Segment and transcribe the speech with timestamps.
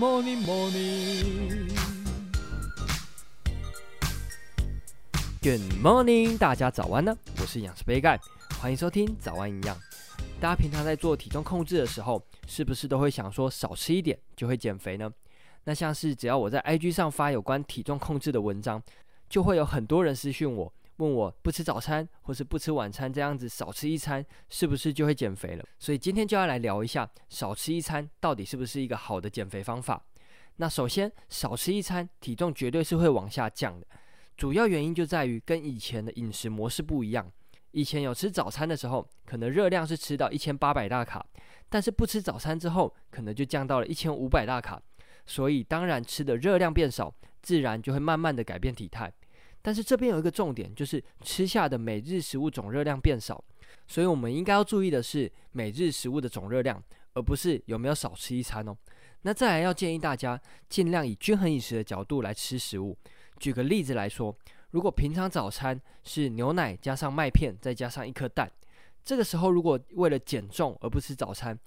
[0.00, 1.68] morning, morning.
[5.42, 7.14] Good morning，大家早安呢！
[7.38, 8.18] 我是养师杯盖，
[8.58, 9.76] 欢迎收听早安营养。
[10.40, 15.12] 大家平常在做体重控制的时候，是不是都会想说少吃一点就会减肥呢？
[15.64, 18.82] 那像是只要我在 IG 上发有关体重控制的文章，
[19.28, 20.72] 就会有很多人私讯我。
[21.00, 25.64] 问我不吃早餐或是不吃晚餐这样子少吃一餐是不是就会减肥了？
[25.78, 30.04] 所以今天就要来聊一下少吃一餐到底是不是一个好的减肥方法。
[30.56, 33.86] 那首先少吃一餐，体重绝对是会往下降的。
[34.36, 37.30] 主要原因就在于跟以前的饮食模式不一样。
[37.72, 41.24] 以前有吃早餐的时候，可能热量是吃到一千八百大卡，
[41.68, 44.82] 但是不吃早餐之后，可能就降到了一千五百大卡。
[45.24, 49.12] 所以当然吃的热量变少，自然就会慢慢的改变体态。
[49.62, 53.42] 但是这边有一个重点，就是吃下的每日食物总热量变少，
[53.86, 56.82] 所以我们应该要注意的是每日食物的总热量，
[57.14, 58.76] 而不是有没有少吃一餐哦。
[59.22, 62.96] 那再来要建议大家尽量以均衡饮食的角度来吃食物。
[63.38, 64.34] 举个例子来说，
[64.70, 68.50] 如果平常早餐是牛奶加上麦片再加上一颗蛋，
[69.04, 71.58] 这个时候如果为了减重而不吃早餐，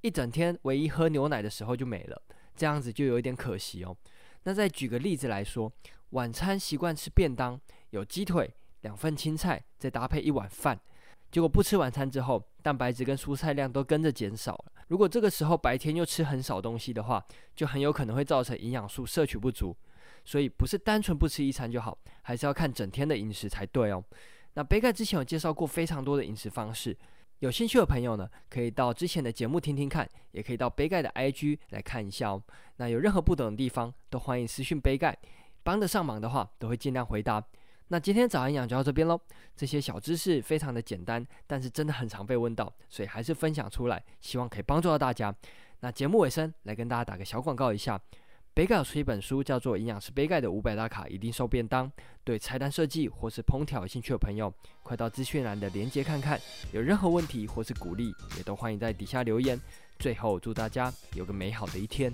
[0.00, 2.22] 一整天唯一喝牛奶的时候就没了，
[2.56, 3.94] 这样子就有一点可惜哦。
[4.44, 5.72] 那再举个例子来说。
[6.10, 10.78] 晚餐习惯吃便当，有鸡腿、两份青菜，再搭配一碗饭。
[11.30, 14.72] 结果不吃晚餐之后，蛋白质跟蔬菜量都跟着减少了。
[14.88, 17.24] 如果这个时候白天又吃很少东西的话，
[17.56, 19.74] 就很有可能会造成营养素摄取不足。
[20.22, 24.04] 所以不是单纯不吃一餐就好，还是要看整天的饮食才对哦。
[24.52, 26.94] 那杯盖之前有介绍过非常多的饮食方式，
[27.42, 32.40] 有兴趣的朋友呢，可以到之前的节目听听看，也可以到杯盖的 IG 来看一下哦。
[32.76, 35.18] 那有任何不懂的地方，都欢迎私讯杯盖。
[35.64, 37.44] 帮得上忙的话，都会尽量回答。
[37.88, 39.20] 那今天早安养就到这边喽。
[39.56, 45.34] 这些小知识非常的简单，但是真的很常被问到，所以还是分享出来，希望可以帮助到大家。
[45.80, 48.00] 那节目尾声来跟大家打个小广告一下，
[48.54, 51.86] 杯盖出一本书，叫做《营养师杯盖的五百大卡一定瘦便当》。
[52.22, 56.38] 对菜单设计或是烹调有兴趣的朋友，快到资讯栏的链接看看。
[56.70, 59.58] 有任何问题或是鼓励，也都欢迎在底下留言。
[59.98, 62.12] 最后祝大家有个美好的一天。